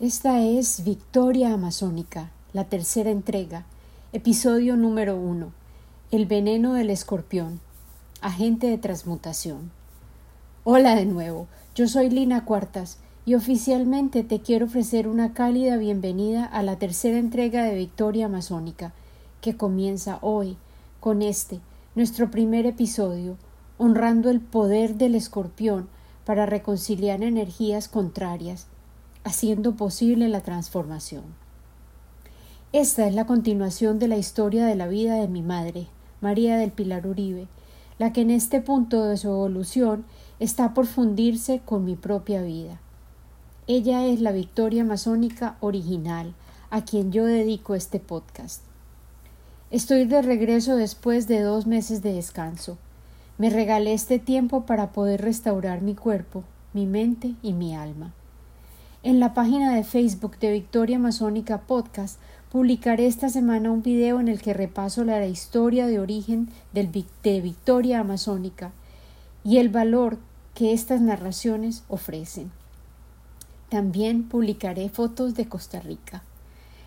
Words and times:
Esta 0.00 0.40
es 0.40 0.82
Victoria 0.82 1.52
Amazónica, 1.52 2.30
la 2.54 2.64
tercera 2.64 3.10
entrega, 3.10 3.66
episodio 4.14 4.74
número 4.74 5.14
uno, 5.14 5.52
El 6.10 6.24
veneno 6.24 6.72
del 6.72 6.88
escorpión, 6.88 7.60
agente 8.22 8.68
de 8.68 8.78
transmutación. 8.78 9.70
Hola 10.64 10.94
de 10.94 11.04
nuevo, 11.04 11.48
yo 11.74 11.86
soy 11.86 12.08
Lina 12.08 12.46
Cuartas 12.46 12.96
y 13.26 13.34
oficialmente 13.34 14.24
te 14.24 14.40
quiero 14.40 14.64
ofrecer 14.64 15.06
una 15.06 15.34
cálida 15.34 15.76
bienvenida 15.76 16.46
a 16.46 16.62
la 16.62 16.76
tercera 16.76 17.18
entrega 17.18 17.64
de 17.64 17.74
Victoria 17.74 18.24
Amazónica, 18.24 18.94
que 19.42 19.58
comienza 19.58 20.18
hoy 20.22 20.56
con 20.98 21.20
este, 21.20 21.60
nuestro 21.94 22.30
primer 22.30 22.64
episodio, 22.64 23.36
honrando 23.76 24.30
el 24.30 24.40
poder 24.40 24.94
del 24.94 25.14
escorpión 25.14 25.90
para 26.24 26.46
reconciliar 26.46 27.22
energías 27.22 27.86
contrarias 27.86 28.69
haciendo 29.24 29.76
posible 29.76 30.28
la 30.28 30.40
transformación. 30.40 31.24
Esta 32.72 33.06
es 33.06 33.14
la 33.14 33.26
continuación 33.26 33.98
de 33.98 34.08
la 34.08 34.16
historia 34.16 34.64
de 34.64 34.76
la 34.76 34.86
vida 34.86 35.16
de 35.16 35.28
mi 35.28 35.42
madre, 35.42 35.88
María 36.20 36.56
del 36.56 36.70
Pilar 36.70 37.06
Uribe, 37.06 37.48
la 37.98 38.12
que 38.12 38.20
en 38.20 38.30
este 38.30 38.60
punto 38.60 39.04
de 39.04 39.16
su 39.16 39.28
evolución 39.28 40.04
está 40.38 40.72
por 40.72 40.86
fundirse 40.86 41.60
con 41.64 41.84
mi 41.84 41.96
propia 41.96 42.42
vida. 42.42 42.80
Ella 43.66 44.06
es 44.06 44.20
la 44.20 44.32
Victoria 44.32 44.84
Masónica 44.84 45.56
original, 45.60 46.34
a 46.70 46.84
quien 46.84 47.12
yo 47.12 47.24
dedico 47.24 47.74
este 47.74 48.00
podcast. 48.00 48.62
Estoy 49.70 50.04
de 50.06 50.22
regreso 50.22 50.76
después 50.76 51.28
de 51.28 51.40
dos 51.42 51.66
meses 51.66 52.02
de 52.02 52.12
descanso. 52.12 52.78
Me 53.38 53.50
regalé 53.50 53.92
este 53.92 54.18
tiempo 54.18 54.66
para 54.66 54.92
poder 54.92 55.22
restaurar 55.22 55.82
mi 55.82 55.94
cuerpo, 55.94 56.44
mi 56.72 56.86
mente 56.86 57.34
y 57.42 57.52
mi 57.52 57.74
alma. 57.74 58.12
En 59.02 59.18
la 59.18 59.32
página 59.32 59.74
de 59.74 59.82
Facebook 59.82 60.38
de 60.40 60.52
Victoria 60.52 60.98
Masónica 60.98 61.62
Podcast 61.62 62.20
publicaré 62.52 63.06
esta 63.06 63.30
semana 63.30 63.70
un 63.70 63.82
video 63.82 64.20
en 64.20 64.28
el 64.28 64.42
que 64.42 64.52
repaso 64.52 65.04
la 65.04 65.24
historia 65.26 65.86
de 65.86 65.98
origen 65.98 66.50
de 66.74 67.40
Victoria 67.40 68.00
Amazónica 68.00 68.72
y 69.42 69.56
el 69.56 69.70
valor 69.70 70.18
que 70.52 70.74
estas 70.74 71.00
narraciones 71.00 71.82
ofrecen. 71.88 72.50
También 73.70 74.24
publicaré 74.24 74.90
fotos 74.90 75.34
de 75.34 75.48
Costa 75.48 75.80
Rica. 75.80 76.22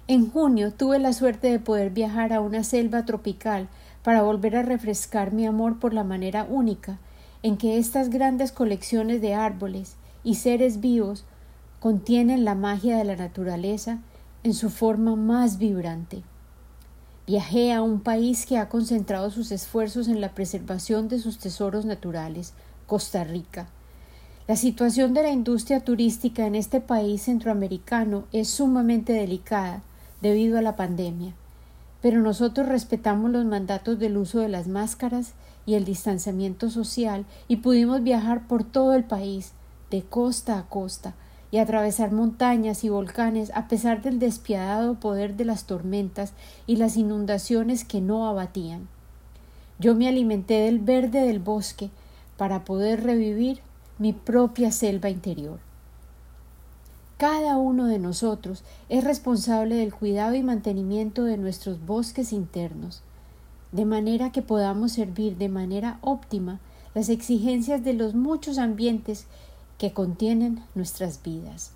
En 0.08 0.30
junio 0.30 0.72
tuve 0.72 1.00
la 1.00 1.14
suerte 1.14 1.48
de 1.48 1.58
poder 1.58 1.90
viajar 1.90 2.32
a 2.32 2.42
una 2.42 2.64
selva 2.64 3.06
tropical 3.06 3.70
para 4.04 4.22
volver 4.22 4.56
a 4.56 4.62
refrescar 4.62 5.34
mi 5.34 5.48
amor 5.48 5.80
por 5.80 5.96
la 5.96 6.04
manera 6.04 6.46
única 6.48 7.00
en 7.42 7.58
que 7.58 7.80
estas 7.80 8.12
grandes 8.12 8.52
colecciones 8.52 9.20
de 9.20 9.34
árboles 9.34 9.96
y 10.24 10.36
seres 10.36 10.80
vivos 10.80 11.26
contienen 11.84 12.46
la 12.46 12.56
magia 12.56 12.96
de 12.96 13.04
la 13.04 13.18
naturaleza 13.18 14.00
en 14.44 14.54
su 14.54 14.70
forma 14.70 15.18
más 15.18 15.58
vibrante. 15.58 16.24
Viajé 17.28 17.74
a 17.74 17.82
un 17.82 18.00
país 18.00 18.46
que 18.46 18.58
ha 18.58 18.70
concentrado 18.70 19.30
sus 19.32 19.52
esfuerzos 19.52 20.08
en 20.08 20.22
la 20.22 20.34
preservación 20.34 21.10
de 21.10 21.20
sus 21.20 21.40
tesoros 21.40 21.84
naturales, 21.84 22.54
Costa 22.88 23.26
Rica. 23.26 23.68
La 24.48 24.56
situación 24.56 25.14
de 25.14 25.24
la 25.24 25.32
industria 25.32 25.82
turística 25.82 26.48
en 26.48 26.56
este 26.56 26.80
país 26.80 27.24
centroamericano 27.24 28.24
es 28.32 28.48
sumamente 28.48 29.12
delicada 29.12 29.84
debido 30.22 30.58
a 30.58 30.62
la 30.62 30.78
pandemia, 30.78 31.34
pero 32.02 32.22
nosotros 32.22 32.66
respetamos 32.66 33.30
los 33.30 33.44
mandatos 33.44 34.00
del 34.00 34.16
uso 34.16 34.40
de 34.40 34.48
las 34.48 34.70
máscaras 34.70 35.34
y 35.66 35.74
el 35.74 35.84
distanciamiento 35.84 36.70
social 36.70 37.26
y 37.50 37.58
pudimos 37.58 38.04
viajar 38.04 38.48
por 38.48 38.64
todo 38.64 38.94
el 38.94 39.04
país, 39.04 39.52
de 39.92 40.02
costa 40.02 40.58
a 40.58 40.70
costa, 40.70 41.14
y 41.54 41.60
atravesar 41.60 42.12
montañas 42.12 42.84
y 42.84 42.90
volcanes 42.90 43.52
a 43.54 43.68
pesar 43.68 44.02
del 44.02 44.18
despiadado 44.18 44.96
poder 44.96 45.36
de 45.36 45.46
las 45.46 45.66
tormentas 45.66 46.34
y 46.66 46.78
las 46.78 46.98
inundaciones 46.98 47.86
que 47.86 48.02
no 48.02 48.28
abatían. 48.28 48.88
Yo 49.78 49.94
me 49.94 50.08
alimenté 50.08 50.56
del 50.56 50.80
verde 50.80 51.22
del 51.22 51.38
bosque 51.38 51.92
para 52.38 52.66
poder 52.66 53.04
revivir 53.04 53.60
mi 54.00 54.14
propia 54.14 54.72
selva 54.72 55.12
interior. 55.12 55.60
Cada 57.18 57.58
uno 57.58 57.86
de 57.86 58.00
nosotros 58.00 58.64
es 58.90 59.04
responsable 59.04 59.76
del 59.76 59.94
cuidado 59.94 60.34
y 60.34 60.42
mantenimiento 60.42 61.24
de 61.24 61.38
nuestros 61.38 61.86
bosques 61.86 62.34
internos, 62.34 63.04
de 63.72 63.86
manera 63.86 64.32
que 64.32 64.42
podamos 64.42 64.94
servir 64.94 65.38
de 65.38 65.50
manera 65.50 66.00
óptima 66.02 66.60
las 66.96 67.10
exigencias 67.10 67.84
de 67.84 67.94
los 67.94 68.16
muchos 68.16 68.58
ambientes 68.58 69.28
que 69.78 69.94
contienen 69.94 70.64
nuestras 70.76 71.22
vidas. 71.24 71.72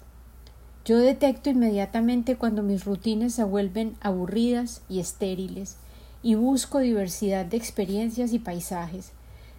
Yo 0.86 1.00
detecto 1.00 1.50
inmediatamente 1.50 2.38
cuando 2.38 2.64
mis 2.64 2.86
rutinas 2.86 3.34
se 3.34 3.44
vuelven 3.44 3.98
aburridas 4.00 4.82
y 4.88 5.00
estériles 5.00 5.76
y 6.24 6.36
busco 6.36 6.80
diversidad 6.80 7.46
de 7.46 7.58
experiencias 7.58 8.32
y 8.32 8.40
paisajes, 8.40 9.12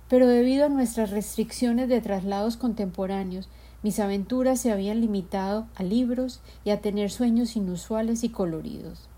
pero 0.08 0.26
debido 0.26 0.64
a 0.64 0.70
nuestras 0.70 1.10
restricciones 1.10 1.88
de 1.88 2.00
traslados 2.00 2.56
contemporáneos, 2.56 3.48
mis 3.82 4.00
aventuras 4.00 4.60
se 4.60 4.72
habían 4.72 5.00
limitado 5.02 5.66
a 5.74 5.82
libros 5.82 6.40
y 6.64 6.70
a 6.70 6.80
tener 6.80 7.10
sueños 7.10 7.56
inusuales 7.56 8.24
y 8.24 8.30
coloridos. 8.30 9.08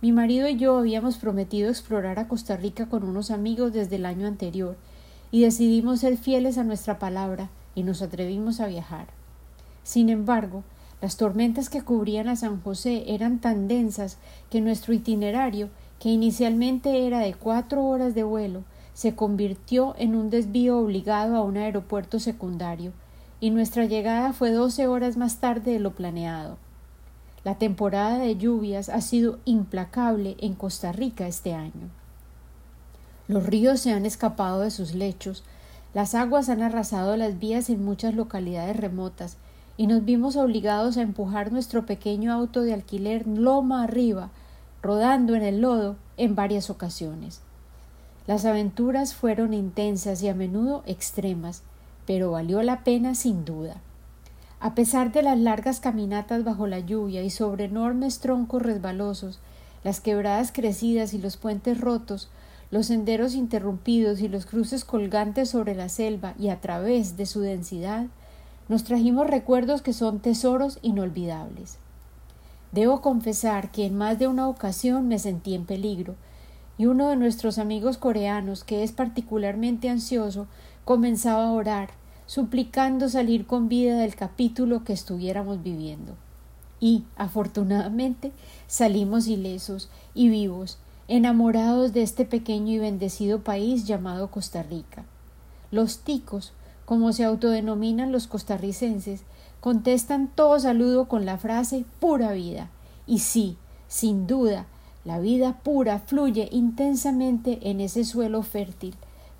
Mi 0.00 0.12
marido 0.12 0.48
y 0.48 0.56
yo 0.56 0.78
habíamos 0.78 1.18
prometido 1.18 1.68
explorar 1.68 2.18
a 2.18 2.28
Costa 2.28 2.56
Rica 2.56 2.86
con 2.86 3.04
unos 3.04 3.30
amigos 3.30 3.72
desde 3.72 3.96
el 3.96 4.06
año 4.06 4.26
anterior 4.26 4.76
y 5.30 5.42
decidimos 5.42 6.00
ser 6.00 6.16
fieles 6.16 6.58
a 6.58 6.64
nuestra 6.64 6.98
palabra 6.98 7.50
y 7.76 7.84
nos 7.84 8.02
atrevimos 8.02 8.58
a 8.58 8.66
viajar. 8.66 9.06
Sin 9.84 10.08
embargo, 10.08 10.64
las 11.00 11.16
tormentas 11.16 11.70
que 11.70 11.82
cubrían 11.82 12.26
a 12.28 12.34
San 12.34 12.60
José 12.60 13.04
eran 13.14 13.38
tan 13.38 13.68
densas 13.68 14.18
que 14.50 14.60
nuestro 14.60 14.92
itinerario, 14.94 15.68
que 16.00 16.08
inicialmente 16.08 17.06
era 17.06 17.20
de 17.20 17.34
cuatro 17.34 17.84
horas 17.84 18.16
de 18.16 18.24
vuelo, 18.24 18.64
se 18.94 19.14
convirtió 19.14 19.94
en 19.98 20.16
un 20.16 20.30
desvío 20.30 20.78
obligado 20.78 21.36
a 21.36 21.42
un 21.42 21.58
aeropuerto 21.58 22.18
secundario, 22.18 22.92
y 23.40 23.50
nuestra 23.50 23.84
llegada 23.84 24.32
fue 24.32 24.50
doce 24.50 24.88
horas 24.88 25.16
más 25.16 25.36
tarde 25.36 25.72
de 25.72 25.80
lo 25.80 25.92
planeado. 25.92 26.56
La 27.44 27.56
temporada 27.56 28.18
de 28.18 28.36
lluvias 28.36 28.88
ha 28.88 29.00
sido 29.02 29.38
implacable 29.44 30.36
en 30.40 30.54
Costa 30.54 30.90
Rica 30.92 31.28
este 31.28 31.52
año. 31.52 31.90
Los 33.28 33.44
ríos 33.44 33.80
se 33.80 33.92
han 33.92 34.06
escapado 34.06 34.60
de 34.60 34.70
sus 34.70 34.94
lechos, 34.94 35.44
las 35.94 36.14
aguas 36.14 36.48
han 36.48 36.62
arrasado 36.62 37.16
las 37.16 37.38
vías 37.38 37.70
en 37.70 37.84
muchas 37.84 38.14
localidades 38.14 38.76
remotas 38.76 39.36
y 39.76 39.86
nos 39.86 40.04
vimos 40.04 40.36
obligados 40.36 40.96
a 40.96 41.02
empujar 41.02 41.52
nuestro 41.52 41.86
pequeño 41.86 42.32
auto 42.32 42.62
de 42.62 42.74
alquiler 42.74 43.26
loma 43.26 43.84
arriba, 43.84 44.30
rodando 44.82 45.34
en 45.34 45.42
el 45.42 45.60
lodo 45.60 45.96
en 46.16 46.34
varias 46.34 46.70
ocasiones. 46.70 47.40
Las 48.26 48.44
aventuras 48.44 49.14
fueron 49.14 49.54
intensas 49.54 50.22
y 50.22 50.28
a 50.28 50.34
menudo 50.34 50.82
extremas, 50.86 51.62
pero 52.06 52.30
valió 52.30 52.62
la 52.62 52.84
pena 52.84 53.14
sin 53.14 53.44
duda. 53.44 53.76
A 54.58 54.74
pesar 54.74 55.12
de 55.12 55.22
las 55.22 55.38
largas 55.38 55.80
caminatas 55.80 56.42
bajo 56.42 56.66
la 56.66 56.80
lluvia 56.80 57.22
y 57.22 57.30
sobre 57.30 57.66
enormes 57.66 58.20
troncos 58.20 58.62
resbalosos, 58.62 59.38
las 59.84 60.00
quebradas 60.00 60.50
crecidas 60.50 61.14
y 61.14 61.18
los 61.18 61.36
puentes 61.36 61.80
rotos, 61.80 62.28
los 62.70 62.86
senderos 62.86 63.34
interrumpidos 63.34 64.20
y 64.20 64.28
los 64.28 64.46
cruces 64.46 64.84
colgantes 64.84 65.50
sobre 65.50 65.74
la 65.74 65.88
selva 65.88 66.34
y 66.38 66.48
a 66.48 66.60
través 66.60 67.16
de 67.16 67.26
su 67.26 67.40
densidad, 67.40 68.06
nos 68.68 68.84
trajimos 68.84 69.28
recuerdos 69.28 69.82
que 69.82 69.92
son 69.92 70.18
tesoros 70.20 70.78
inolvidables. 70.82 71.78
Debo 72.72 73.00
confesar 73.00 73.70
que 73.70 73.86
en 73.86 73.96
más 73.96 74.18
de 74.18 74.26
una 74.26 74.48
ocasión 74.48 75.06
me 75.08 75.18
sentí 75.18 75.54
en 75.54 75.64
peligro, 75.64 76.16
y 76.78 76.86
uno 76.86 77.08
de 77.08 77.16
nuestros 77.16 77.58
amigos 77.58 77.96
coreanos, 77.96 78.64
que 78.64 78.82
es 78.82 78.92
particularmente 78.92 79.88
ansioso, 79.88 80.46
comenzaba 80.84 81.46
a 81.46 81.52
orar, 81.52 81.90
suplicando 82.26 83.08
salir 83.08 83.46
con 83.46 83.68
vida 83.68 83.96
del 83.98 84.14
capítulo 84.14 84.84
que 84.84 84.92
estuviéramos 84.92 85.62
viviendo. 85.62 86.16
Y, 86.80 87.04
afortunadamente, 87.16 88.32
salimos 88.66 89.26
ilesos 89.28 89.88
y 90.12 90.28
vivos, 90.28 90.78
enamorados 91.08 91.92
de 91.92 92.02
este 92.02 92.24
pequeño 92.24 92.72
y 92.72 92.78
bendecido 92.78 93.40
país 93.40 93.86
llamado 93.86 94.30
Costa 94.30 94.62
Rica. 94.62 95.04
Los 95.70 95.98
ticos, 95.98 96.52
como 96.84 97.12
se 97.12 97.24
autodenominan 97.24 98.12
los 98.12 98.26
costarricenses, 98.26 99.22
contestan 99.60 100.28
todo 100.28 100.58
saludo 100.58 101.06
con 101.08 101.24
la 101.24 101.38
frase 101.38 101.84
pura 102.00 102.32
vida. 102.32 102.70
Y 103.06 103.20
sí, 103.20 103.56
sin 103.88 104.26
duda, 104.26 104.66
la 105.04 105.20
vida 105.20 105.58
pura 105.62 106.00
fluye 106.00 106.48
intensamente 106.50 107.70
en 107.70 107.80
ese 107.80 108.04
suelo 108.04 108.42
fértil, 108.42 108.96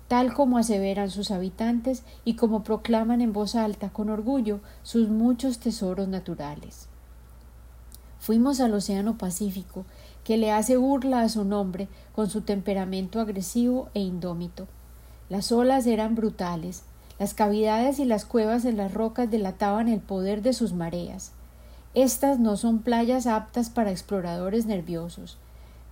tal 0.07 0.33
como 0.33 0.57
aseveran 0.57 1.09
sus 1.09 1.31
habitantes 1.31 2.03
y 2.23 2.35
como 2.35 2.63
proclaman 2.63 3.19
en 3.19 3.33
voz 3.33 3.55
alta 3.55 3.89
con 3.89 4.09
orgullo 4.09 4.61
sus 4.83 5.09
muchos 5.09 5.59
tesoros 5.59 6.07
naturales. 6.07 6.87
Fuimos 8.19 8.59
al 8.59 8.73
Océano 8.73 9.17
Pacífico 9.17 9.85
que 10.27 10.35
le 10.35 10.51
hace 10.51 10.75
burla 10.75 11.21
a 11.21 11.29
su 11.29 11.45
nombre 11.45 11.87
con 12.13 12.29
su 12.29 12.41
temperamento 12.41 13.21
agresivo 13.21 13.87
e 13.93 14.01
indómito. 14.01 14.67
Las 15.29 15.53
olas 15.53 15.87
eran 15.87 16.15
brutales, 16.15 16.83
las 17.17 17.33
cavidades 17.33 17.97
y 17.97 18.03
las 18.03 18.25
cuevas 18.25 18.65
en 18.65 18.75
las 18.75 18.93
rocas 18.93 19.31
delataban 19.31 19.87
el 19.87 20.01
poder 20.01 20.41
de 20.41 20.51
sus 20.51 20.73
mareas. 20.73 21.31
Estas 21.93 22.39
no 22.39 22.57
son 22.57 22.79
playas 22.79 23.25
aptas 23.25 23.69
para 23.69 23.91
exploradores 23.91 24.65
nerviosos. 24.65 25.37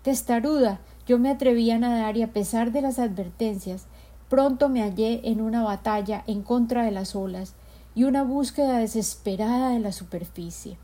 Testaruda, 0.03 0.81
yo 1.07 1.17
me 1.17 1.29
atreví 1.29 1.71
a 1.71 1.79
nadar 1.79 2.17
y 2.17 2.21
a 2.21 2.33
pesar 2.33 2.73
de 2.73 2.81
las 2.81 2.99
advertencias, 2.99 3.85
pronto 4.27 4.67
me 4.67 4.81
hallé 4.81 5.21
en 5.29 5.39
una 5.39 5.63
batalla 5.63 6.25
en 6.27 6.41
contra 6.41 6.83
de 6.83 6.91
las 6.91 7.15
olas 7.15 7.53
y 7.95 8.03
una 8.03 8.23
búsqueda 8.23 8.79
desesperada 8.79 9.69
de 9.69 9.79
la 9.79 9.93
superficie. 9.93 10.77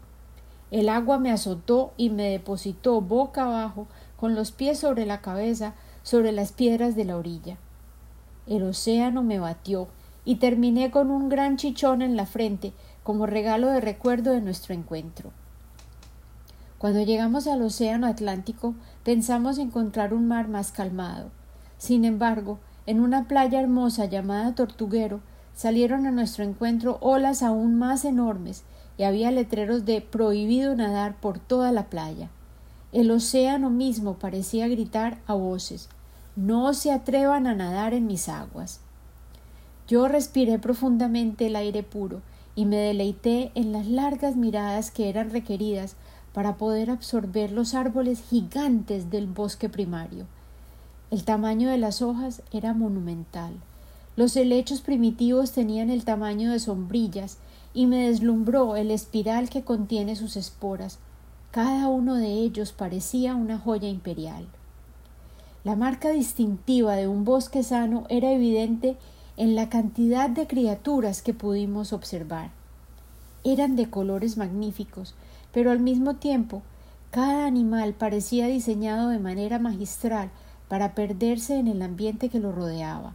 El 0.72 0.88
agua 0.88 1.20
me 1.20 1.32
azotó 1.32 1.94
y 1.98 2.10
me 2.10 2.30
depositó 2.30 3.02
boca 3.02 3.44
abajo, 3.44 3.88
con 4.16 4.36
los 4.36 4.52
pies 4.52 4.80
sobre 4.80 5.06
la 5.06 5.20
cabeza, 5.22 5.74
sobre 6.02 6.32
las 6.32 6.54
piedras 6.54 6.96
de 6.96 7.06
la 7.06 7.18
orilla. 7.18 7.58
El 8.48 8.64
océano 8.64 9.22
me 9.22 9.40
batió 9.40 9.88
y 10.24 10.36
terminé 10.36 10.90
con 10.90 11.12
un 11.12 11.28
gran 11.28 11.58
chichón 11.58 12.02
en 12.02 12.16
la 12.16 12.26
frente 12.26 12.74
como 13.04 13.26
regalo 13.26 13.68
de 13.68 13.82
recuerdo 13.82 14.32
de 14.32 14.42
nuestro 14.42 14.74
encuentro. 14.74 15.32
Cuando 16.78 17.02
llegamos 17.04 17.48
al 17.48 17.62
océano 17.62 18.08
Atlántico 18.08 18.74
pensamos 19.04 19.58
encontrar 19.58 20.14
un 20.14 20.28
mar 20.28 20.48
más 20.48 20.72
calmado. 20.72 21.30
Sin 21.78 22.06
embargo, 22.06 22.60
en 22.86 23.00
una 23.00 23.28
playa 23.28 23.60
hermosa 23.60 24.06
llamada 24.06 24.56
Tortuguero 24.56 25.20
salieron 25.54 26.08
a 26.08 26.12
nuestro 26.12 26.44
encuentro 26.44 26.98
olas 27.02 27.44
aún 27.44 27.78
más 27.78 28.06
enormes 28.06 28.64
y 28.98 29.04
había 29.04 29.32
letreros 29.32 29.86
de 29.86 30.02
prohibido 30.02 30.76
nadar 30.76 31.20
por 31.20 31.40
toda 31.40 31.72
la 31.72 31.90
playa. 31.90 32.30
El 32.92 33.10
océano 33.12 33.70
mismo 33.70 34.16
parecía 34.16 34.68
gritar 34.68 35.20
a 35.26 35.34
voces 35.34 35.90
No 36.36 36.74
se 36.74 36.92
atrevan 36.92 37.48
a 37.48 37.56
nadar 37.56 37.94
en 37.94 38.08
mis 38.08 38.28
aguas. 38.30 38.82
Yo 39.88 40.08
respiré 40.08 40.60
profundamente 40.60 41.48
el 41.48 41.56
aire 41.56 41.84
puro 41.84 42.22
y 42.56 42.66
me 42.66 42.78
deleité 42.78 43.52
en 43.56 43.72
las 43.72 43.88
largas 43.88 44.36
miradas 44.36 44.92
que 44.92 45.10
eran 45.10 45.32
requeridas 45.32 45.96
para 46.34 46.56
poder 46.58 46.90
absorber 46.90 47.52
los 47.52 47.74
árboles 47.74 48.22
gigantes 48.30 49.10
del 49.10 49.28
bosque 49.28 49.70
primario. 49.70 50.26
El 51.12 51.26
tamaño 51.26 51.70
de 51.70 51.78
las 51.78 52.02
hojas 52.02 52.42
era 52.54 52.74
monumental. 52.74 53.54
Los 54.16 54.36
helechos 54.36 54.82
primitivos 54.82 55.52
tenían 55.52 55.90
el 55.90 56.06
tamaño 56.06 56.52
de 56.52 56.60
sombrillas 56.60 57.38
y 57.74 57.86
me 57.86 58.08
deslumbró 58.08 58.76
el 58.76 58.92
espiral 58.92 59.50
que 59.50 59.64
contiene 59.64 60.16
sus 60.16 60.36
esporas. 60.36 61.00
Cada 61.52 61.88
uno 61.88 62.16
de 62.16 62.28
ellos 62.28 62.72
parecía 62.72 63.36
una 63.36 63.58
joya 63.58 63.90
imperial. 63.90 64.48
La 65.64 65.76
marca 65.76 66.10
distintiva 66.10 66.96
de 66.96 67.08
un 67.08 67.24
bosque 67.24 67.64
sano 67.64 68.06
era 68.10 68.32
evidente 68.32 68.98
en 69.38 69.56
la 69.56 69.70
cantidad 69.70 70.30
de 70.30 70.48
criaturas 70.48 71.22
que 71.22 71.34
pudimos 71.34 71.94
observar. 71.94 72.52
Eran 73.44 73.76
de 73.76 73.90
colores 73.90 74.38
magníficos, 74.38 75.16
pero 75.52 75.72
al 75.72 75.80
mismo 75.80 76.16
tiempo 76.16 76.62
cada 77.12 77.46
animal 77.46 77.94
parecía 77.94 78.48
diseñado 78.48 79.10
de 79.10 79.20
manera 79.20 79.60
magistral 79.60 80.30
para 80.68 80.96
perderse 80.96 81.60
en 81.60 81.68
el 81.68 81.82
ambiente 81.82 82.30
que 82.30 82.40
lo 82.40 82.52
rodeaba. 82.52 83.14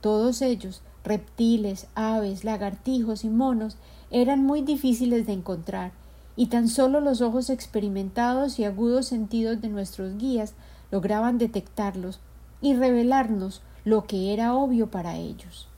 Todos 0.00 0.42
ellos 0.42 0.82
reptiles, 1.04 1.86
aves, 1.94 2.44
lagartijos 2.44 3.24
y 3.24 3.28
monos 3.28 3.76
eran 4.10 4.44
muy 4.44 4.62
difíciles 4.62 5.26
de 5.26 5.32
encontrar, 5.32 5.92
y 6.36 6.46
tan 6.46 6.68
solo 6.68 7.00
los 7.00 7.20
ojos 7.20 7.50
experimentados 7.50 8.58
y 8.58 8.64
agudos 8.64 9.06
sentidos 9.06 9.60
de 9.60 9.68
nuestros 9.68 10.16
guías 10.16 10.54
lograban 10.90 11.38
detectarlos 11.38 12.20
y 12.60 12.74
revelarnos 12.74 13.62
lo 13.84 14.04
que 14.04 14.32
era 14.32 14.54
obvio 14.54 14.90
para 14.90 15.16
ellos. 15.16 15.68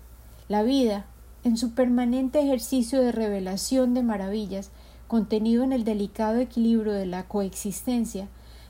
La 0.48 0.62
vida, 0.62 1.06
en 1.44 1.56
su 1.56 1.72
permanente 1.72 2.40
ejercicio 2.40 3.00
de 3.00 3.12
revelación 3.12 3.94
de 3.94 4.02
maravillas, 4.02 4.70
contenido 5.08 5.62
en 5.62 5.72
el 5.72 5.84
delicado 5.84 6.38
equilibrio 6.38 6.92
de 6.92 7.06
la 7.06 7.28
coexistencia, 7.28 8.28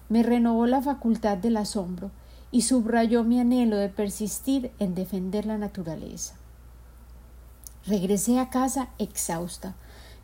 me 0.08 0.22
renovó 0.22 0.66
la 0.66 0.82
facultad 0.82 1.38
del 1.38 1.56
asombro 1.56 2.10
y 2.50 2.62
subrayó 2.62 3.24
mi 3.24 3.40
anhelo 3.40 3.76
de 3.76 3.88
persistir 3.88 4.70
en 4.78 4.94
defender 4.94 5.46
la 5.46 5.56
naturaleza. 5.56 6.34
Regresé 7.86 8.38
a 8.38 8.48
casa 8.48 8.90
exhausta, 8.98 9.74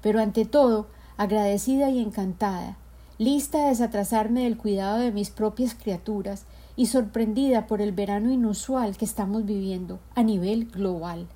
pero 0.00 0.20
ante 0.20 0.44
todo 0.44 0.86
agradecida 1.16 1.90
y 1.90 1.98
encantada, 1.98 2.76
lista 3.18 3.58
a 3.58 3.68
desatrasarme 3.68 4.44
del 4.44 4.56
cuidado 4.56 4.98
de 4.98 5.10
mis 5.10 5.30
propias 5.30 5.74
criaturas 5.74 6.44
y 6.76 6.86
sorprendida 6.86 7.66
por 7.66 7.80
el 7.80 7.90
verano 7.90 8.30
inusual 8.30 8.96
que 8.96 9.04
estamos 9.04 9.44
viviendo 9.44 9.98
a 10.14 10.22
nivel 10.22 10.66
global. 10.66 11.26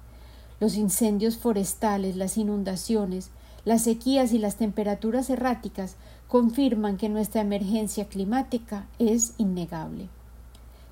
Los 0.60 0.76
incendios 0.76 1.36
forestales, 1.36 2.14
las 2.14 2.38
inundaciones, 2.38 3.30
las 3.64 3.82
sequías 3.82 4.32
y 4.32 4.38
las 4.38 4.54
temperaturas 4.54 5.28
erráticas 5.28 5.96
confirman 6.28 6.96
que 6.96 7.08
nuestra 7.08 7.40
emergencia 7.40 8.04
climática 8.06 8.86
es 9.00 9.34
innegable. 9.38 10.08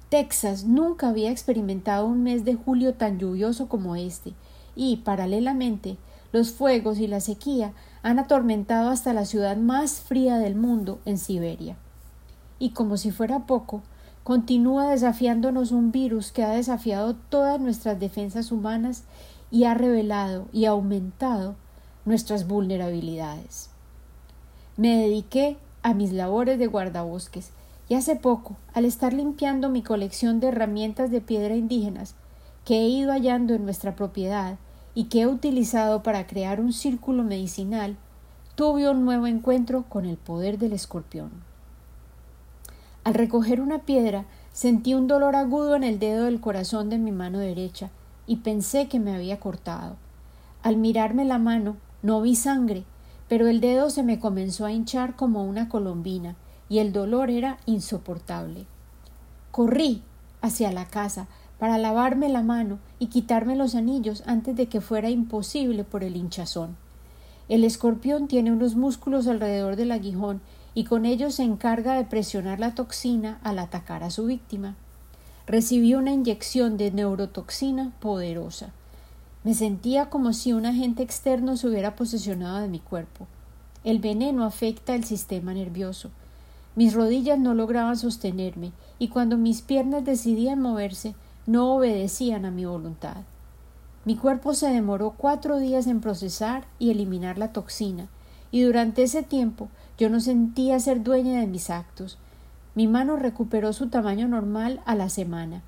Texas 0.09 0.65
nunca 0.65 1.09
había 1.09 1.31
experimentado 1.31 2.07
un 2.07 2.25
mes 2.25 2.45
de 2.45 2.57
julio 2.57 2.95
tan 2.95 3.21
lluvioso 3.21 3.69
como 3.69 3.95
este, 3.95 4.33
y, 4.81 4.97
paralelamente, 4.97 5.99
los 6.33 6.53
fuegos 6.53 7.01
y 7.01 7.07
la 7.07 7.21
sequía 7.21 7.75
han 8.03 8.19
atormentado 8.19 8.89
hasta 8.89 9.13
la 9.13 9.27
ciudad 9.27 9.59
más 9.59 10.01
fría 10.01 10.39
del 10.39 10.55
mundo, 10.55 11.01
en 11.05 11.19
Siberia. 11.19 11.77
Y 12.59 12.71
como 12.71 12.97
si 12.97 13.11
fuera 13.11 13.41
poco, 13.41 13.83
continúa 14.25 14.89
desafiándonos 14.89 15.71
un 15.71 15.93
virus 15.93 16.33
que 16.33 16.45
ha 16.45 16.53
desafiado 16.53 17.15
todas 17.15 17.61
nuestras 17.61 18.01
defensas 18.01 18.53
humanas 18.53 19.05
y 19.51 19.65
ha 19.65 19.75
revelado 19.75 20.47
y 20.51 20.65
aumentado 20.65 21.57
nuestras 22.07 22.49
vulnerabilidades. 22.49 23.69
Me 24.79 24.97
dediqué 24.97 25.59
a 25.83 25.93
mis 25.93 26.11
labores 26.11 26.59
de 26.59 26.69
guardabosques 26.69 27.51
y 27.87 27.97
hace 27.97 28.17
poco, 28.17 28.57
al 28.73 28.87
estar 28.87 29.13
limpiando 29.13 29.69
mi 29.69 29.83
colección 29.83 30.41
de 30.41 30.49
herramientas 30.49 31.11
de 31.11 31.21
piedra 31.21 31.55
indígenas, 31.55 32.15
que 32.65 32.79
he 32.79 32.89
ido 32.89 33.13
hallando 33.13 33.53
en 33.53 33.67
nuestra 33.67 33.95
propiedad 33.95 34.57
y 34.95 35.05
que 35.05 35.23
he 35.23 35.27
utilizado 35.27 36.03
para 36.03 36.27
crear 36.27 36.61
un 36.61 36.73
círculo 36.73 37.23
medicinal, 37.23 37.97
tuve 38.55 38.89
un 38.89 39.05
nuevo 39.05 39.27
encuentro 39.27 39.85
con 39.89 40.05
el 40.05 40.17
poder 40.17 40.59
del 40.59 40.73
escorpión. 40.73 41.31
Al 43.05 43.15
recoger 43.15 43.61
una 43.61 43.81
piedra 43.81 44.27
sentí 44.53 44.95
un 44.95 45.07
dolor 45.07 45.37
agudo 45.37 45.75
en 45.75 45.85
el 45.85 45.99
dedo 45.99 46.27
del 46.27 46.41
corazón 46.41 46.91
de 46.91 46.99
mi 46.99 47.13
mano 47.13 47.39
derecha 47.39 47.91
y 48.27 48.37
pensé 48.37 48.89
que 48.89 49.01
me 49.01 49.15
había 49.15 49.41
cortado. 49.41 49.97
Al 50.63 50.77
mirarme 50.77 51.25
la 51.25 51.39
mano 51.39 51.77
no 52.03 52.21
vi 52.21 52.37
sangre, 52.37 52.85
pero 53.29 53.49
el 53.49 53.61
dedo 53.61 53.91
se 53.91 54.03
me 54.03 54.19
comenzó 54.19 54.67
a 54.67 54.73
hinchar 54.73 55.17
como 55.17 55.45
una 55.45 55.69
colombina 55.69 56.37
y 56.69 56.79
el 56.81 56.93
dolor 56.93 57.31
era 57.31 57.59
insoportable. 57.65 58.67
Corrí 59.51 60.03
hacia 60.43 60.71
la 60.73 60.85
casa 60.87 61.27
para 61.59 61.79
lavarme 61.79 62.29
la 62.29 62.43
mano 62.43 62.79
y 63.01 63.07
quitarme 63.07 63.57
los 63.57 63.75
anillos 63.75 64.23
antes 64.27 64.55
de 64.55 64.67
que 64.67 64.81
fuera 64.81 65.11
imposible 65.11 65.83
por 65.83 66.05
el 66.05 66.17
hinchazón. 66.17 66.77
El 67.49 67.65
escorpión 67.65 68.29
tiene 68.29 68.53
unos 68.53 68.77
músculos 68.77 69.27
alrededor 69.27 69.75
del 69.75 69.91
aguijón 69.91 70.41
y 70.75 70.85
con 70.85 71.05
ellos 71.05 71.35
se 71.35 71.43
encarga 71.43 71.95
de 71.95 72.05
presionar 72.05 72.61
la 72.61 72.77
toxina 72.77 73.41
al 73.43 73.59
atacar 73.59 74.05
a 74.05 74.11
su 74.11 74.27
víctima. 74.27 74.77
Recibí 75.47 75.95
una 75.95 76.13
inyección 76.13 76.77
de 76.77 76.93
neurotoxina 76.93 77.91
poderosa. 77.99 78.71
Me 79.43 79.55
sentía 79.55 80.11
como 80.11 80.33
si 80.35 80.53
un 80.53 80.67
agente 80.67 81.03
externo 81.03 81.57
se 81.57 81.67
hubiera 81.67 81.97
posesionado 81.97 82.59
de 82.59 82.69
mi 82.69 82.79
cuerpo. 82.79 83.27
El 83.83 83.99
veneno 83.99 84.45
afecta 84.45 84.95
el 84.95 85.05
sistema 85.05 85.55
nervioso. 85.55 86.11
Mis 86.77 86.93
rodillas 86.95 87.39
no 87.39 87.55
lograban 87.55 87.97
sostenerme 87.97 88.73
y 88.99 89.09
cuando 89.09 89.39
mis 89.39 89.63
piernas 89.63 90.05
decidían 90.05 90.61
moverse 90.61 91.15
no 91.47 91.75
obedecían 91.75 92.45
a 92.45 92.51
mi 92.51 92.65
voluntad. 92.65 93.17
Mi 94.05 94.17
cuerpo 94.17 94.55
se 94.55 94.69
demoró 94.69 95.15
cuatro 95.17 95.59
días 95.59 95.87
en 95.87 96.01
procesar 96.01 96.65
y 96.79 96.91
eliminar 96.91 97.39
la 97.39 97.53
toxina, 97.53 98.09
y 98.51 98.63
durante 98.63 99.03
ese 99.03 99.23
tiempo 99.23 99.69
yo 99.99 100.09
no 100.09 100.21
sentía 100.21 100.81
ser 100.81 101.03
dueña 101.03 101.41
de 101.41 101.47
mis 101.47 101.71
actos. 101.71 102.19
Mi 102.75 102.87
mano 102.87 103.17
recuperó 103.17 103.73
su 103.73 103.89
tamaño 103.89 104.29
normal 104.29 104.81
a 104.87 104.95
la 104.95 105.09
semana, 105.09 105.63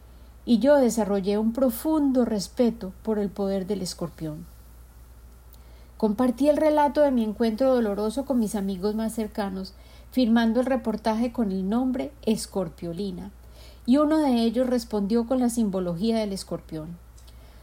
y 0.45 0.59
yo 0.59 0.77
desarrollé 0.77 1.39
un 1.39 1.53
profundo 1.53 2.25
respeto 2.25 2.93
por 3.03 3.19
el 3.19 3.29
poder 3.29 3.67
del 3.67 3.83
escorpión. 3.83 4.47
Compartí 5.97 6.49
el 6.49 6.57
relato 6.57 7.03
de 7.03 7.13
mi 7.13 7.23
encuentro 7.23 7.75
doloroso 7.75 8.25
con 8.25 8.39
mis 8.39 8.55
amigos 8.55 8.95
más 8.95 9.15
cercanos, 9.15 9.75
firmando 10.11 10.61
el 10.61 10.67
reportaje 10.67 11.33
con 11.33 11.53
el 11.53 11.69
nombre 11.69 12.13
Escorpiolina 12.23 13.31
y 13.87 13.97
uno 13.97 14.19
de 14.19 14.43
ellos 14.43 14.67
respondió 14.67 15.27
con 15.27 15.41
la 15.41 15.51
simbología 15.51 16.19
del 16.19 16.33
escorpión. 16.33 16.97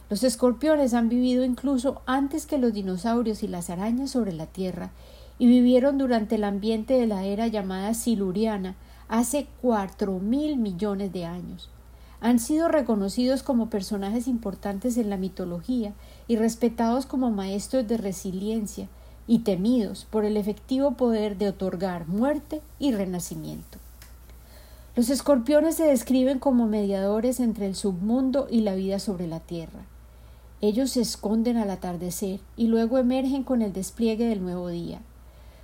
Los 0.08 0.24
escorpiones 0.24 0.92
han 0.92 1.08
vivido 1.08 1.44
incluso 1.44 2.02
antes 2.06 2.46
que 2.46 2.58
los 2.58 2.72
dinosaurios 2.72 3.42
y 3.42 3.48
las 3.48 3.70
arañas 3.70 4.10
sobre 4.10 4.32
la 4.32 4.46
Tierra, 4.46 4.90
y 5.38 5.46
vivieron 5.46 5.98
durante 5.98 6.34
el 6.34 6.44
ambiente 6.44 6.94
de 6.94 7.06
la 7.06 7.24
era 7.24 7.46
llamada 7.46 7.94
siluriana 7.94 8.76
hace 9.08 9.46
cuatro 9.62 10.18
mil 10.18 10.56
millones 10.56 11.12
de 11.12 11.24
años. 11.24 11.70
Han 12.20 12.38
sido 12.38 12.68
reconocidos 12.68 13.42
como 13.42 13.70
personajes 13.70 14.28
importantes 14.28 14.98
en 14.98 15.08
la 15.08 15.16
mitología 15.16 15.94
y 16.28 16.36
respetados 16.36 17.06
como 17.06 17.30
maestros 17.30 17.88
de 17.88 17.96
resiliencia, 17.96 18.88
y 19.26 19.40
temidos 19.40 20.08
por 20.10 20.24
el 20.24 20.36
efectivo 20.36 20.94
poder 20.94 21.38
de 21.38 21.48
otorgar 21.48 22.08
muerte 22.08 22.62
y 22.80 22.90
renacimiento. 22.90 23.78
Los 24.96 25.08
escorpiones 25.08 25.76
se 25.76 25.84
describen 25.84 26.40
como 26.40 26.66
mediadores 26.66 27.38
entre 27.38 27.66
el 27.66 27.76
submundo 27.76 28.48
y 28.50 28.62
la 28.62 28.74
vida 28.74 28.98
sobre 28.98 29.28
la 29.28 29.38
tierra. 29.38 29.86
Ellos 30.60 30.90
se 30.90 31.00
esconden 31.00 31.56
al 31.58 31.70
atardecer 31.70 32.40
y 32.56 32.66
luego 32.66 32.98
emergen 32.98 33.44
con 33.44 33.62
el 33.62 33.72
despliegue 33.72 34.26
del 34.26 34.42
nuevo 34.42 34.68
día. 34.68 35.00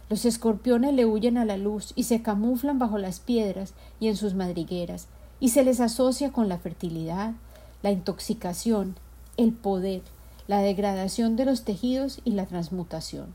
Los 0.09 0.25
escorpiones 0.25 0.95
le 0.95 1.05
huyen 1.05 1.39
a 1.39 1.45
la 1.45 1.57
luz 1.57 1.93
y 1.97 2.05
se 2.05 2.23
camuflan 2.23 2.79
bajo 2.79 2.99
las 2.99 3.19
piedras 3.19 3.75
y 3.99 4.07
en 4.07 4.17
sus 4.17 4.35
madrigueras, 4.35 5.09
y 5.41 5.49
se 5.49 5.65
les 5.65 5.81
asocia 5.81 6.31
con 6.31 6.49
la 6.49 6.59
fertilidad, 6.59 7.33
la 7.83 7.91
intoxicación, 7.91 8.95
el 9.37 9.53
poder, 9.53 10.03
la 10.47 10.61
degradación 10.61 11.35
de 11.35 11.45
los 11.45 11.65
tejidos 11.65 12.21
y 12.25 12.31
la 12.31 12.47
transmutación. 12.47 13.35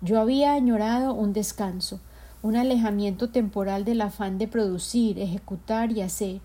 Yo 0.00 0.20
había 0.20 0.54
añorado 0.54 1.12
un 1.12 1.32
descanso, 1.32 2.00
un 2.42 2.56
alejamiento 2.56 3.30
temporal 3.30 3.84
del 3.84 4.00
afán 4.00 4.36
de 4.36 4.48
producir, 4.48 5.20
ejecutar 5.20 5.92
y 5.92 6.02
hacer, 6.02 6.40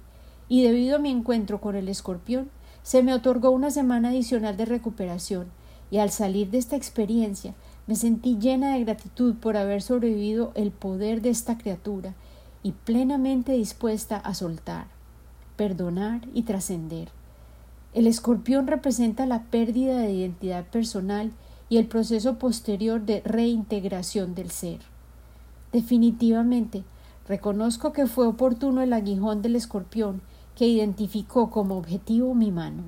y 0.48 0.64
debido 0.64 0.96
a 0.96 1.00
mi 1.00 1.10
encuentro 1.10 1.60
con 1.60 1.76
el 1.76 1.90
escorpión, 1.90 2.50
se 2.84 3.02
me 3.02 3.14
otorgó 3.14 3.50
una 3.50 3.72
semana 3.72 4.10
adicional 4.10 4.56
de 4.56 4.66
recuperación, 4.66 5.48
y 5.90 5.98
al 5.98 6.12
salir 6.12 6.52
de 6.52 6.60
esta 6.60 6.76
experiencia 6.76 7.56
me 7.88 7.96
sentí 7.96 8.38
llena 8.38 8.74
de 8.74 8.84
gratitud 8.84 9.36
por 9.36 9.58
haber 9.58 9.82
sobrevivido 9.82 10.52
el 10.56 10.72
poder 10.72 11.22
de 11.22 11.30
esta 11.30 11.58
criatura 11.58 12.14
y 12.62 12.74
plenamente 12.74 13.54
dispuesta 13.54 14.18
a 14.18 14.34
soltar, 14.34 14.88
perdonar 15.56 16.28
y 16.34 16.44
trascender. 16.44 17.10
El 17.94 18.06
escorpión 18.06 18.68
representa 18.68 19.26
la 19.26 19.44
pérdida 19.44 20.00
de 20.00 20.12
identidad 20.12 20.66
personal 20.66 21.32
y 21.70 21.78
el 21.78 21.88
proceso 21.88 22.38
posterior 22.38 23.02
de 23.02 23.22
reintegración 23.26 24.36
del 24.36 24.52
ser. 24.52 24.97
Definitivamente, 25.72 26.84
reconozco 27.28 27.94
que 27.94 28.08
fue 28.08 28.28
oportuno 28.28 28.82
el 28.82 28.94
aguijón 28.94 29.42
del 29.42 29.56
escorpión 29.56 30.22
que 30.56 30.68
identificó 30.68 31.50
como 31.50 31.78
objetivo 31.78 32.34
mi 32.34 32.52
mano. 32.52 32.84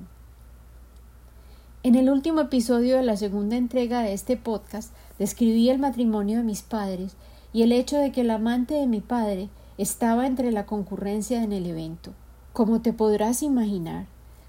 En 1.82 1.94
el 1.94 2.10
último 2.10 2.42
episodio 2.42 2.96
de 2.96 3.02
la 3.02 3.16
segunda 3.16 3.56
entrega 3.56 4.02
de 4.02 4.12
este 4.12 4.36
podcast 4.36 4.92
describí 5.18 5.70
el 5.70 5.78
matrimonio 5.78 6.38
de 6.38 6.44
mis 6.44 6.62
padres 6.62 7.16
y 7.52 7.62
el 7.62 7.72
hecho 7.72 7.96
de 7.96 8.12
que 8.12 8.20
el 8.20 8.30
amante 8.30 8.74
de 8.74 8.86
mi 8.86 9.00
padre 9.00 9.48
estaba 9.78 10.26
entre 10.26 10.52
la 10.52 10.66
concurrencia 10.66 11.42
en 11.42 11.52
el 11.52 11.66
evento. 11.66 12.12
Como 12.52 12.82
te 12.82 12.92
podrás 12.92 13.42
imaginar, 13.42 14.06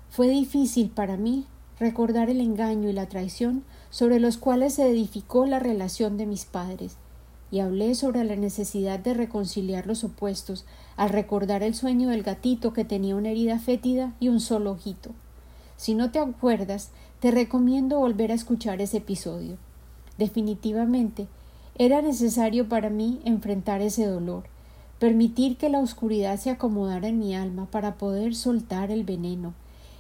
fue 0.10 0.28
difícil 0.28 0.90
para 0.90 1.16
mí 1.16 1.46
recordar 1.80 2.30
el 2.30 2.42
engaño 2.42 2.90
y 2.90 2.94
la 2.94 3.08
traición 3.08 3.64
sobre 3.92 4.20
los 4.20 4.38
cuales 4.38 4.74
se 4.74 4.90
edificó 4.90 5.46
la 5.46 5.60
relación 5.60 6.18
de 6.18 6.26
mis 6.26 6.46
padres, 6.46 6.98
y 7.52 7.60
hablé 7.60 7.94
sobre 7.96 8.24
la 8.24 8.38
necesidad 8.38 9.00
de 9.00 9.14
reconciliar 9.14 9.86
los 9.86 10.04
opuestos 10.04 10.66
al 10.96 11.10
recordar 11.10 11.62
el 11.64 11.76
sueño 11.76 12.10
del 12.10 12.24
gatito 12.24 12.72
que 12.74 12.86
tenía 12.86 13.16
una 13.16 13.30
herida 13.30 13.60
fétida 13.60 14.14
y 14.20 14.30
un 14.30 14.40
solo 14.40 14.72
ojito. 14.72 15.12
Si 15.76 15.94
no 15.94 16.12
te 16.12 16.20
acuerdas, 16.20 16.92
te 17.20 17.30
recomiendo 17.30 18.00
volver 18.00 18.32
a 18.32 18.36
escuchar 18.36 18.82
ese 18.82 18.98
episodio. 18.98 19.58
Definitivamente, 20.18 21.28
era 21.76 22.02
necesario 22.02 22.70
para 22.70 22.90
mí 22.90 23.20
enfrentar 23.26 23.82
ese 23.82 24.06
dolor, 24.06 24.44
permitir 25.00 25.58
que 25.58 25.70
la 25.70 25.80
oscuridad 25.80 26.40
se 26.40 26.52
acomodara 26.52 27.08
en 27.08 27.20
mi 27.20 27.36
alma 27.36 27.66
para 27.70 27.96
poder 27.96 28.36
soltar 28.36 28.92
el 28.92 29.04
veneno, 29.04 29.54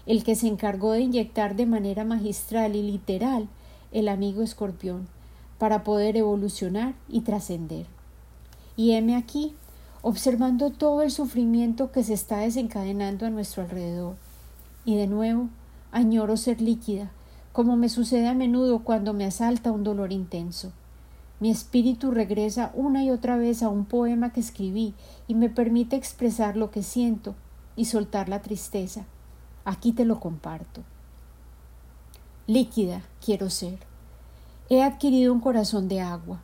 el 0.05 0.24
que 0.24 0.36
se 0.36 0.48
encargó 0.48 0.91
de 0.91 1.01
inyectar 1.01 1.55
de 1.55 1.65
manera 1.65 2.05
magistral 2.05 2.75
y 2.75 2.84
literal 2.84 3.48
el 3.91 4.08
amigo 4.08 4.41
escorpión, 4.41 5.08
para 5.62 5.84
poder 5.84 6.18
evolucionar 6.18 6.96
y 7.08 7.22
trascender. 7.22 7.86
Y 8.75 8.94
heme 8.94 9.15
aquí, 9.15 9.53
observando 10.01 10.72
todo 10.72 11.03
el 11.03 11.12
sufrimiento 11.12 11.91
que 11.91 12.03
se 12.03 12.15
está 12.15 12.38
desencadenando 12.38 13.27
a 13.27 13.30
nuestro 13.30 13.62
alrededor. 13.62 14.15
Y 14.86 14.96
de 14.96 15.06
nuevo, 15.06 15.50
añoro 15.91 16.36
ser 16.36 16.62
líquida, 16.62 17.12
como 17.53 17.75
me 17.75 17.89
sucede 17.89 18.27
a 18.27 18.34
menudo 18.34 18.80
cuando 18.80 19.13
me 19.13 19.24
asalta 19.24 19.72
un 19.72 19.84
dolor 19.84 20.12
intenso. 20.12 20.72
Mi 21.39 21.51
espíritu 21.51 22.10
regresa 22.10 22.72
una 22.74 23.03
y 23.03 23.12
otra 23.12 23.38
vez 23.38 23.62
a 23.62 23.70
un 23.70 23.86
poema 23.86 24.34
que 24.34 24.39
escribí 24.39 24.96
y 25.27 25.36
me 25.36 25.51
permite 25.51 25.96
expresar 25.96 26.58
lo 26.58 26.72
que 26.72 26.82
siento 26.82 27.36
y 27.75 27.86
soltar 27.86 28.30
la 28.30 28.41
tristeza. 28.41 29.06
Aquí 29.63 29.91
te 29.91 30.06
lo 30.06 30.20
comparto. 30.20 30.82
Líquida 32.48 33.03
quiero 33.24 33.51
ser. 33.51 33.90
He 34.74 34.82
adquirido 34.84 35.34
un 35.34 35.42
corazón 35.42 35.90
de 35.90 36.00
agua. 36.00 36.40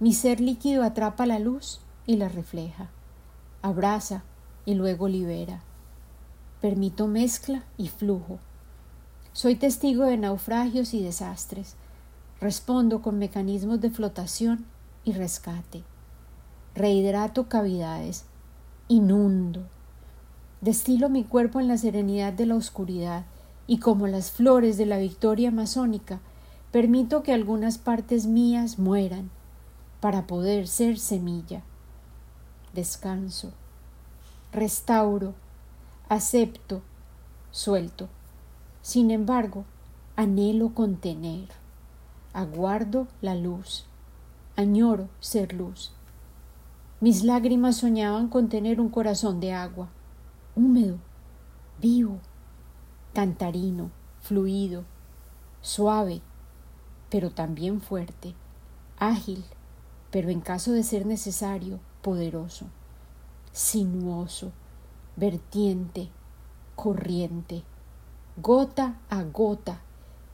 Mi 0.00 0.14
ser 0.14 0.40
líquido 0.40 0.82
atrapa 0.82 1.26
la 1.26 1.38
luz 1.38 1.78
y 2.06 2.16
la 2.16 2.30
refleja, 2.30 2.88
abraza 3.60 4.24
y 4.64 4.72
luego 4.72 5.08
libera. 5.08 5.60
Permito 6.62 7.06
mezcla 7.06 7.62
y 7.76 7.88
flujo. 7.88 8.38
Soy 9.34 9.56
testigo 9.56 10.04
de 10.04 10.16
naufragios 10.16 10.94
y 10.94 11.02
desastres. 11.02 11.76
Respondo 12.40 13.02
con 13.02 13.18
mecanismos 13.18 13.78
de 13.82 13.90
flotación 13.90 14.64
y 15.04 15.12
rescate. 15.12 15.82
Rehidrato 16.74 17.50
cavidades. 17.50 18.24
Inundo. 18.88 19.64
Destilo 20.62 21.10
mi 21.10 21.24
cuerpo 21.24 21.60
en 21.60 21.68
la 21.68 21.76
serenidad 21.76 22.32
de 22.32 22.46
la 22.46 22.54
oscuridad 22.54 23.26
y 23.66 23.80
como 23.80 24.06
las 24.06 24.30
flores 24.30 24.78
de 24.78 24.86
la 24.86 24.96
victoria 24.96 25.50
amazónica 25.50 26.20
Permito 26.74 27.22
que 27.22 27.32
algunas 27.32 27.78
partes 27.78 28.26
mías 28.26 28.80
mueran 28.80 29.30
para 30.00 30.26
poder 30.26 30.66
ser 30.66 30.98
semilla. 30.98 31.62
Descanso, 32.72 33.52
restauro, 34.50 35.34
acepto, 36.08 36.82
suelto. 37.52 38.08
Sin 38.82 39.12
embargo, 39.12 39.64
anhelo 40.16 40.74
contener, 40.74 41.46
aguardo 42.32 43.06
la 43.22 43.36
luz, 43.36 43.86
añoro 44.56 45.08
ser 45.20 45.52
luz. 45.52 45.92
Mis 47.00 47.22
lágrimas 47.22 47.76
soñaban 47.76 48.26
con 48.26 48.48
tener 48.48 48.80
un 48.80 48.88
corazón 48.88 49.38
de 49.38 49.52
agua, 49.52 49.90
húmedo, 50.56 50.98
vivo, 51.80 52.18
cantarino, 53.12 53.92
fluido, 54.22 54.82
suave, 55.62 56.20
pero 57.14 57.30
también 57.30 57.80
fuerte, 57.80 58.34
ágil, 58.98 59.44
pero 60.10 60.30
en 60.30 60.40
caso 60.40 60.72
de 60.72 60.82
ser 60.82 61.06
necesario, 61.06 61.78
poderoso, 62.02 62.66
sinuoso, 63.52 64.50
vertiente, 65.14 66.08
corriente, 66.74 67.62
gota 68.42 68.98
a 69.10 69.22
gota, 69.22 69.80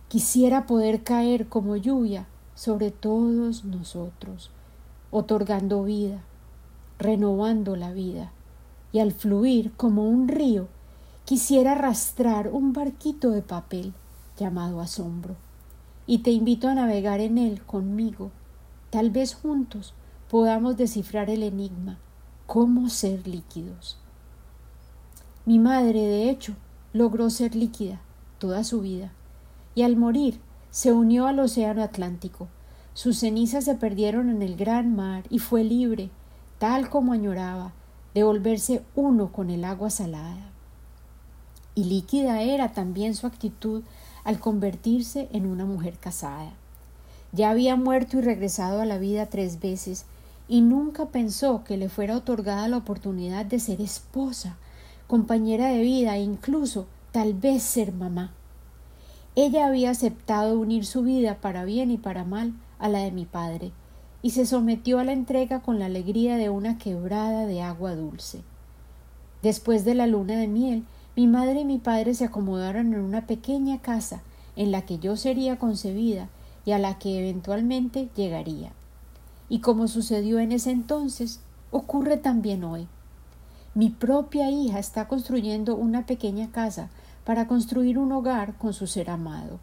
quisiera 0.08 0.66
poder 0.66 1.02
caer 1.02 1.50
como 1.50 1.76
lluvia 1.76 2.26
sobre 2.54 2.90
todos 2.90 3.62
nosotros, 3.66 4.50
otorgando 5.10 5.84
vida, 5.84 6.22
renovando 6.98 7.76
la 7.76 7.92
vida, 7.92 8.32
y 8.90 9.00
al 9.00 9.12
fluir 9.12 9.72
como 9.76 10.08
un 10.08 10.28
río, 10.28 10.66
quisiera 11.26 11.72
arrastrar 11.72 12.48
un 12.48 12.72
barquito 12.72 13.32
de 13.32 13.42
papel 13.42 13.92
llamado 14.38 14.80
asombro 14.80 15.36
y 16.10 16.18
te 16.18 16.32
invito 16.32 16.66
a 16.66 16.74
navegar 16.74 17.20
en 17.20 17.38
él 17.38 17.62
conmigo. 17.62 18.32
Tal 18.90 19.10
vez 19.10 19.36
juntos 19.36 19.94
podamos 20.28 20.76
descifrar 20.76 21.30
el 21.30 21.44
enigma, 21.44 22.00
cómo 22.48 22.88
ser 22.88 23.28
líquidos. 23.28 23.96
Mi 25.46 25.60
madre, 25.60 26.00
de 26.00 26.28
hecho, 26.28 26.56
logró 26.92 27.30
ser 27.30 27.54
líquida 27.54 28.00
toda 28.40 28.64
su 28.64 28.80
vida, 28.80 29.12
y 29.76 29.82
al 29.82 29.96
morir 29.96 30.40
se 30.70 30.90
unió 30.90 31.28
al 31.28 31.38
océano 31.38 31.80
Atlántico. 31.80 32.48
Sus 32.92 33.20
cenizas 33.20 33.64
se 33.64 33.76
perdieron 33.76 34.30
en 34.30 34.42
el 34.42 34.56
gran 34.56 34.96
mar 34.96 35.22
y 35.30 35.38
fue 35.38 35.62
libre, 35.62 36.10
tal 36.58 36.90
como 36.90 37.12
añoraba, 37.12 37.72
de 38.14 38.24
volverse 38.24 38.82
uno 38.96 39.30
con 39.30 39.48
el 39.48 39.64
agua 39.64 39.90
salada. 39.90 40.50
Y 41.76 41.84
líquida 41.84 42.42
era 42.42 42.72
también 42.72 43.14
su 43.14 43.28
actitud 43.28 43.84
al 44.30 44.38
convertirse 44.38 45.28
en 45.32 45.44
una 45.44 45.64
mujer 45.64 45.94
casada. 45.98 46.52
Ya 47.32 47.50
había 47.50 47.74
muerto 47.74 48.16
y 48.16 48.20
regresado 48.20 48.80
a 48.80 48.84
la 48.84 48.96
vida 48.96 49.26
tres 49.26 49.58
veces 49.58 50.04
y 50.46 50.60
nunca 50.60 51.06
pensó 51.06 51.64
que 51.64 51.76
le 51.76 51.88
fuera 51.88 52.16
otorgada 52.16 52.68
la 52.68 52.76
oportunidad 52.76 53.44
de 53.44 53.58
ser 53.58 53.80
esposa, 53.80 54.56
compañera 55.08 55.66
de 55.70 55.82
vida 55.82 56.16
e 56.16 56.22
incluso 56.22 56.86
tal 57.10 57.34
vez 57.34 57.64
ser 57.64 57.92
mamá. 57.92 58.32
Ella 59.34 59.66
había 59.66 59.90
aceptado 59.90 60.60
unir 60.60 60.86
su 60.86 61.02
vida 61.02 61.38
para 61.40 61.64
bien 61.64 61.90
y 61.90 61.98
para 61.98 62.22
mal 62.24 62.52
a 62.78 62.88
la 62.88 63.00
de 63.00 63.10
mi 63.10 63.24
padre, 63.24 63.72
y 64.22 64.30
se 64.30 64.46
sometió 64.46 65.00
a 65.00 65.04
la 65.04 65.12
entrega 65.12 65.58
con 65.58 65.80
la 65.80 65.86
alegría 65.86 66.36
de 66.36 66.50
una 66.50 66.78
quebrada 66.78 67.46
de 67.46 67.62
agua 67.62 67.96
dulce. 67.96 68.42
Después 69.42 69.84
de 69.84 69.96
la 69.96 70.06
luna 70.06 70.36
de 70.36 70.46
miel, 70.46 70.84
mi 71.20 71.26
madre 71.26 71.60
y 71.60 71.64
mi 71.66 71.76
padre 71.76 72.14
se 72.14 72.24
acomodaron 72.24 72.94
en 72.94 73.00
una 73.00 73.26
pequeña 73.26 73.82
casa 73.82 74.22
en 74.56 74.72
la 74.72 74.86
que 74.86 74.98
yo 74.98 75.18
sería 75.18 75.58
concebida 75.58 76.30
y 76.64 76.72
a 76.72 76.78
la 76.78 76.98
que 76.98 77.18
eventualmente 77.18 78.08
llegaría. 78.16 78.72
Y 79.50 79.60
como 79.60 79.86
sucedió 79.86 80.38
en 80.38 80.50
ese 80.50 80.70
entonces, 80.70 81.40
ocurre 81.70 82.16
también 82.16 82.64
hoy. 82.64 82.88
Mi 83.74 83.90
propia 83.90 84.50
hija 84.50 84.78
está 84.78 85.08
construyendo 85.08 85.76
una 85.76 86.06
pequeña 86.06 86.50
casa 86.52 86.88
para 87.26 87.46
construir 87.46 87.98
un 87.98 88.12
hogar 88.12 88.56
con 88.56 88.72
su 88.72 88.86
ser 88.86 89.10
amado. 89.10 89.60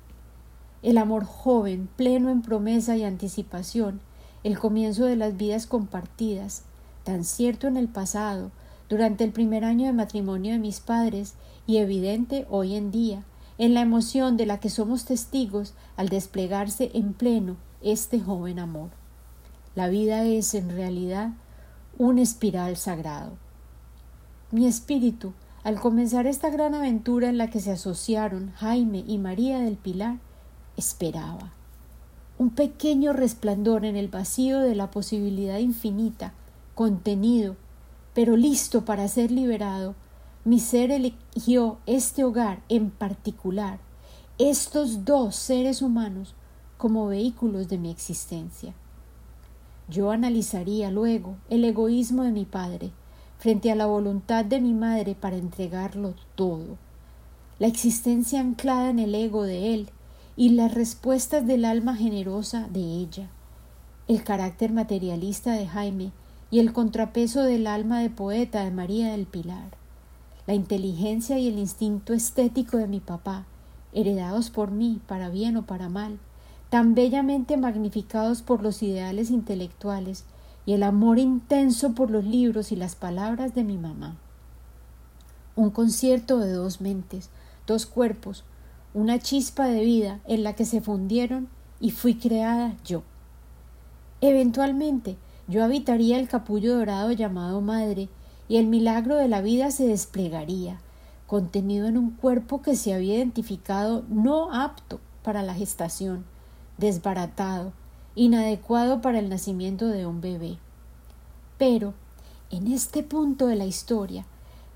El 0.83 0.99
amor 0.99 1.25
joven, 1.25 1.89
pleno 1.95 2.29
en 2.29 2.43
promesa 2.43 2.97
y 2.97 3.03
anticipación, 3.03 3.99
el 4.43 4.59
comienzo 4.59 5.05
de 5.05 5.15
las 5.15 5.35
vidas 5.37 5.65
compartidas, 5.65 6.61
tan 7.03 7.23
cierto 7.23 7.65
en 7.65 7.77
el 7.77 7.87
pasado, 7.87 8.51
durante 8.89 9.24
el 9.24 9.32
primer 9.32 9.65
año 9.65 9.86
de 9.86 9.94
matrimonio 9.94 10.53
de 10.53 10.60
mis 10.60 10.79
padres 10.79 11.36
y 11.65 11.77
evidente 11.77 12.46
hoy 12.50 12.75
en 12.75 12.91
día, 12.91 13.24
en 13.58 13.74
la 13.74 13.82
emoción 13.82 14.38
de 14.38 14.46
la 14.46 14.60
que 14.60 14.70
somos 14.70 15.06
testigos 15.06 15.74
al 15.96 16.10
desplegarse 16.10 16.91
en 16.94 17.13
pleno 17.13 17.58
este 17.82 18.20
joven 18.20 18.60
amor. 18.60 18.89
La 19.75 19.88
vida 19.89 20.24
es, 20.24 20.53
en 20.53 20.70
realidad, 20.70 21.32
un 21.98 22.20
espiral 22.20 22.77
sagrado. 22.77 23.34
Mi 24.51 24.65
espíritu, 24.65 25.34
al 25.63 25.79
comenzar 25.79 26.27
esta 26.27 26.50
gran 26.50 26.74
aventura 26.74 27.29
en 27.29 27.38
la 27.38 27.50
que 27.50 27.60
se 27.60 27.72
asociaron 27.72 28.53
Jaime 28.56 29.03
y 29.06 29.17
María 29.17 29.60
del 29.60 29.75
Pilar, 29.75 30.17
esperaba. 30.77 31.51
Un 32.38 32.51
pequeño 32.51 33.13
resplandor 33.13 33.84
en 33.84 33.96
el 33.96 34.08
vacío 34.08 34.60
de 34.60 34.75
la 34.75 34.91
posibilidad 34.91 35.58
infinita, 35.58 36.34
contenido, 36.75 37.56
pero 38.17 38.36
listo 38.36 38.83
para 38.83 39.07
ser 39.07 39.29
liberado, 39.29 39.93
mi 40.43 40.59
ser 40.59 40.89
eligió 40.89 41.77
este 41.86 42.24
hogar 42.24 42.63
en 42.67 42.89
particular, 42.89 43.77
estos 44.39 45.05
dos 45.05 45.36
seres 45.36 45.83
humanos, 45.83 46.33
como 46.79 47.05
vehículos 47.05 47.69
de 47.69 47.77
mi 47.77 47.91
existencia. 47.91 48.74
Yo 49.88 50.09
analizaría 50.09 50.89
luego 50.89 51.36
el 51.51 51.63
egoísmo 51.63 52.24
de 52.24 52.31
mi 52.31 52.45
padre 52.45 52.89
frente 53.38 53.71
a 53.71 53.75
la 53.75 53.86
voluntad 53.86 54.43
de 54.43 54.62
mi 54.62 54.74
madre 54.74 55.13
para 55.13 55.38
entregarlo 55.38 56.15
todo, 56.33 56.79
la 57.59 57.67
existencia 57.67 58.39
anclada 58.39 58.89
en 58.89 58.97
el 58.97 59.13
ego 59.13 59.43
de 59.43 59.75
él 59.75 59.89
y 60.36 60.50
las 60.50 60.74
respuestas 60.74 61.45
del 61.45 61.65
alma 61.65 61.95
generosa 61.95 62.67
de 62.71 62.79
ella, 62.79 63.29
el 64.07 64.24
carácter 64.24 64.74
materialista 64.74 65.51
de 65.51 65.67
Jaime 65.67 66.12
y 66.50 66.60
el 66.60 66.74
contrapeso 66.74 67.44
del 67.44 67.68
alma 67.68 68.00
de 68.00 68.10
poeta 68.10 68.63
de 68.63 68.72
María 68.72 69.12
del 69.12 69.25
Pilar 69.25 69.77
la 70.48 70.54
inteligencia 70.54 71.38
y 71.38 71.50
el 71.50 71.60
instinto 71.60 72.13
estético 72.13 72.77
de 72.77 72.88
mi 72.88 73.01
papá, 73.01 73.46
heredados 73.92 74.50
por 74.50 74.72
mí, 74.72 75.01
para 75.06 75.30
bien 75.30 75.58
o 75.58 75.66
para 75.66 75.89
mal, 75.89 76.20
tan 76.70 76.96
bellamente 76.96 77.58
magnificados 77.58 78.42
por 78.42 78.63
los 78.63 78.82
ideales 78.82 79.30
intelectuales 79.30 80.24
y 80.66 80.72
el 80.74 80.84
amor 80.84 81.20
intenso 81.20 81.94
por 81.94 82.10
los 82.10 82.24
libros 82.24 82.72
y 82.72 82.77
las 82.77 82.96
palabras 82.96 83.54
de 83.56 83.66
mi 83.66 83.77
mamá. 83.77 84.16
Un 85.58 85.70
concierto 85.70 86.39
de 86.39 86.54
dos 86.54 86.80
mentes, 86.80 87.30
dos 87.66 87.86
cuerpos, 87.86 88.46
una 88.94 89.20
chispa 89.20 89.68
de 89.68 89.84
vida 89.84 90.22
en 90.27 90.44
la 90.44 90.54
que 90.54 90.66
se 90.66 90.80
fundieron 90.80 91.50
y 91.82 91.92
fui 91.92 92.16
creada 92.16 92.75
yo. 92.86 93.04
Eventualmente 94.22 95.18
yo 95.48 95.63
habitaría 95.63 96.20
el 96.20 96.27
capullo 96.27 96.77
dorado 96.77 97.12
llamado 97.12 97.62
madre 97.62 98.10
y 98.50 98.58
el 98.58 98.68
milagro 98.68 99.16
de 99.16 99.27
la 99.27 99.42
vida 99.42 99.72
se 99.72 99.88
desplegaría, 99.88 100.80
contenido 101.25 101.88
en 101.88 101.98
un 101.98 102.12
cuerpo 102.12 102.62
que 102.62 102.75
se 102.75 102.94
había 102.94 103.16
identificado 103.16 104.04
no 104.10 104.54
apto 104.54 105.00
para 105.24 105.44
la 105.44 105.54
gestación, 105.54 106.25
desbaratado, 106.77 107.74
inadecuado 108.16 109.01
para 109.01 109.20
el 109.20 109.30
nacimiento 109.30 109.88
de 109.88 110.06
un 110.06 110.22
bebé. 110.22 110.58
Pero, 111.58 111.94
en 112.50 112.72
este 112.72 113.04
punto 113.04 113.48
de 113.48 113.56
la 113.56 113.66
historia, 113.66 114.25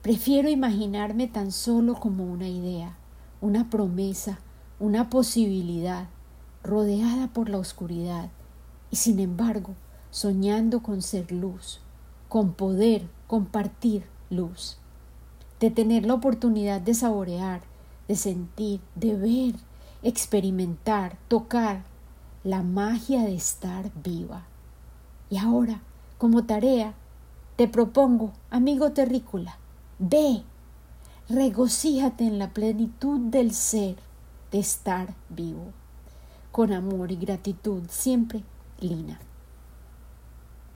prefiero 0.02 0.50
imaginarme 0.50 1.28
tan 1.28 1.52
solo 1.52 1.96
como 1.96 2.26
una 2.26 2.48
idea, 2.48 2.96
una 3.40 3.70
promesa, 3.70 4.40
una 4.80 5.10
posibilidad, 5.10 6.08
rodeada 6.64 7.28
por 7.28 7.50
la 7.50 7.58
oscuridad, 7.58 8.30
y 8.90 8.98
sin 8.98 9.20
embargo, 9.20 9.76
soñando 10.12 10.84
con 10.84 11.02
ser 11.02 11.32
luz, 11.32 11.80
con 12.30 12.54
poder 12.54 13.08
compartir 13.28 14.04
luz, 14.30 14.78
de 15.60 15.72
tener 15.72 16.06
la 16.06 16.14
oportunidad 16.14 16.82
de 16.82 16.94
saborear, 16.94 17.62
de 18.08 18.16
sentir, 18.16 18.82
de 18.96 19.16
ver, 19.16 19.56
experimentar, 20.04 21.18
tocar 21.28 21.84
la 22.44 22.62
magia 22.62 23.24
de 23.24 23.36
estar 23.36 23.92
viva. 24.04 24.44
Y 25.30 25.38
ahora, 25.38 25.82
como 26.18 26.44
tarea, 26.44 26.94
te 27.56 27.68
propongo, 27.68 28.34
amigo 28.50 28.92
terrícola, 28.92 29.58
ve, 29.98 30.44
regocíjate 31.30 32.26
en 32.26 32.38
la 32.38 32.50
plenitud 32.50 33.20
del 33.20 33.54
ser, 33.54 33.96
de 34.52 34.60
estar 34.60 35.14
vivo. 35.30 35.72
Con 36.52 36.74
amor 36.74 37.12
y 37.12 37.16
gratitud, 37.16 37.84
siempre, 37.90 38.44
Lina. 38.80 39.20